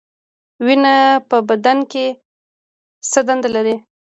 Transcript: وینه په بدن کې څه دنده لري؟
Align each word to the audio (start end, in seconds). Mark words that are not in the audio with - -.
وینه 0.65 0.93
په 1.29 1.37
بدن 1.49 1.77
کې 1.91 2.05
څه 3.11 3.19
دنده 3.27 3.49
لري؟ 3.55 3.75